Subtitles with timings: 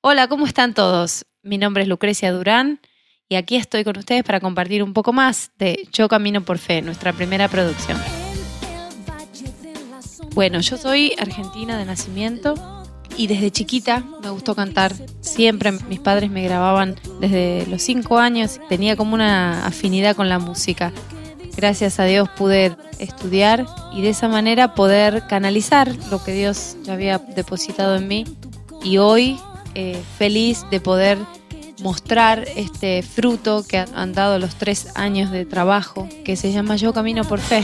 [0.00, 1.26] Hola, ¿cómo están todos?
[1.42, 2.80] Mi nombre es Lucrecia Durán
[3.28, 6.82] y aquí estoy con ustedes para compartir un poco más de Yo Camino por Fe,
[6.82, 7.98] nuestra primera producción.
[10.34, 12.54] Bueno, yo soy argentina de nacimiento
[13.16, 14.94] y desde chiquita me gustó cantar.
[15.20, 20.38] Siempre mis padres me grababan desde los cinco años, tenía como una afinidad con la
[20.38, 20.92] música.
[21.56, 26.92] Gracias a Dios pude estudiar y de esa manera poder canalizar lo que Dios ya
[26.92, 28.24] había depositado en mí.
[28.84, 29.36] Y hoy
[29.74, 31.18] eh, feliz de poder
[31.82, 36.92] mostrar este fruto que han dado los tres años de trabajo, que se llama Yo
[36.92, 37.62] Camino por Fe.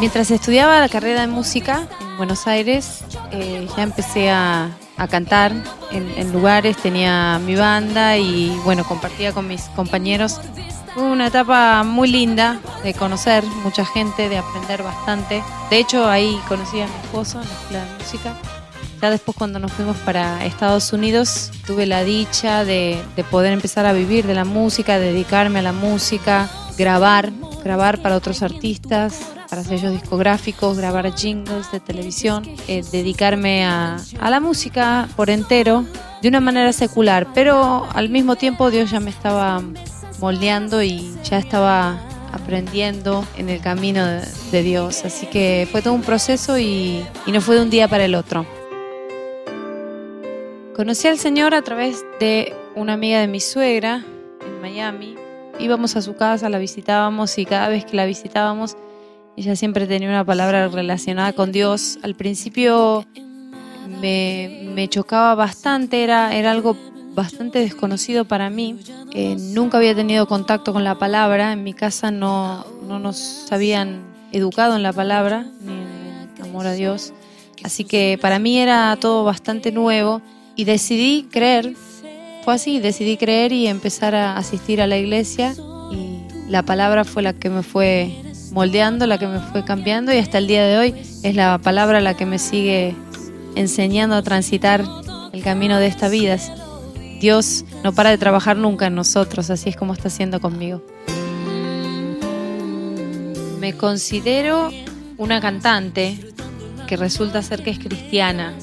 [0.00, 4.70] Mientras estudiaba la carrera de música en Buenos Aires, eh, ya empecé a,
[5.10, 5.52] cantar
[5.90, 10.40] en, en, lugares, tenía mi banda y bueno, compartía con mis compañeros.
[10.94, 15.42] Fue una etapa muy linda de conocer mucha gente, de aprender bastante.
[15.68, 18.55] De hecho, ahí conocí a mi esposo en la escuela de música
[19.00, 23.92] ya después cuando nos fuimos para Estados Unidos tuve la dicha de, poder empezar a
[23.92, 27.32] vivir de la música, dedicarme a la música, grabar,
[27.64, 34.40] grabar para otros artistas, para sellos discográficos, grabar jingles de televisión, eh, dedicarme a, la
[34.40, 35.84] música por entero
[36.22, 39.62] de una manera secular, pero al mismo tiempo Dios ya me estaba
[40.20, 42.00] moldeando y ya estaba
[42.32, 44.04] aprendiendo en el camino
[44.50, 45.04] de, Dios.
[45.04, 48.46] Así que fue todo un proceso y no fue de un día para el otro.
[50.76, 54.04] Conocí al Señor a través de una amiga de mi suegra
[54.46, 55.14] en Miami.
[55.58, 58.76] Íbamos a su casa, la visitábamos y cada vez que la visitábamos,
[59.38, 61.98] ella siempre tenía una palabra relacionada con Dios.
[62.02, 63.06] Al principio
[64.02, 66.76] me, chocaba bastante, era, era algo
[67.14, 68.78] bastante desconocido para mí.
[69.14, 74.04] Eh, nunca había tenido contacto con la palabra, en mi casa no, no nos habían
[74.30, 77.14] educado en la palabra, ni en el amor a Dios.
[77.64, 80.20] Así que para mí era todo bastante nuevo
[80.56, 81.74] y decidí creer,
[82.44, 85.54] fue así, decidí creer y empezar a asistir a la iglesia
[85.92, 88.10] y la palabra fue la que me fue
[88.52, 92.00] moldeando, la que me fue cambiando y hasta el día de hoy es la palabra
[92.00, 92.94] la que me sigue
[93.54, 94.84] enseñando a transitar
[95.32, 96.38] el camino de esta vida.
[97.20, 100.82] Dios no para de trabajar nunca en nosotros, así es como está haciendo conmigo.
[103.60, 104.70] Me considero
[105.18, 106.18] una cantante
[106.86, 108.54] que resulta ser que es cristiana,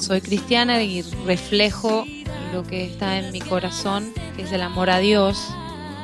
[0.00, 2.04] soy cristiana y reflejo
[2.52, 5.46] lo que está en mi corazón, que es el amor a Dios,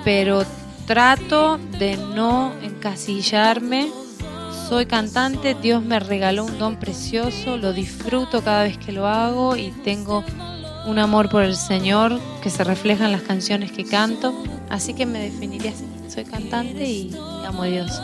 [0.04, 0.44] pero
[0.86, 3.90] trato de no encasillarme.
[4.68, 9.56] Soy cantante, Dios me regaló un don precioso, lo disfruto cada vez que lo hago
[9.56, 10.24] y tengo
[10.86, 14.34] un amor por el Señor que se refleja en las canciones que canto.
[14.68, 15.84] Así que me definiría así.
[16.08, 18.00] Soy cantante y amo a Dios.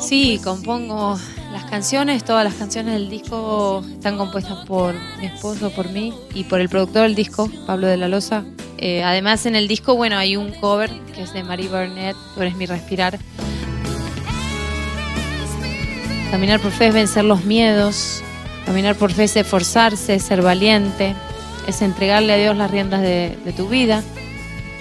[0.00, 1.18] Sí, compongo
[1.52, 6.44] las canciones, todas las canciones del disco están compuestas por mi esposo, por mí y
[6.44, 8.44] por el productor del disco, Pablo de la Loza.
[8.78, 12.42] Eh, además en el disco, bueno, hay un cover que es de Marie Burnett, Tú
[12.42, 13.18] eres mi respirar.
[16.30, 18.22] Caminar por fe es vencer los miedos,
[18.64, 21.16] caminar por fe es esforzarse, es ser valiente,
[21.66, 24.04] es entregarle a Dios las riendas de tu vida,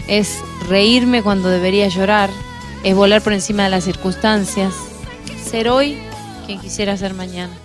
[0.07, 2.29] es reírme cuando debería llorar,
[2.83, 4.75] es volar por encima de las circunstancias,
[5.43, 5.97] ser hoy
[6.49, 7.55] quien quisiera ser mañana.